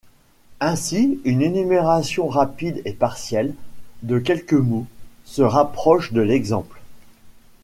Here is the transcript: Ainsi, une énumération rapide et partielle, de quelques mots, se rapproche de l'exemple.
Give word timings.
Ainsi, 0.59 1.19
une 1.25 1.43
énumération 1.43 2.27
rapide 2.27 2.81
et 2.85 2.93
partielle, 2.93 3.53
de 4.01 4.17
quelques 4.17 4.53
mots, 4.55 4.87
se 5.25 5.43
rapproche 5.43 6.11
de 6.11 6.21
l'exemple. 6.21 6.81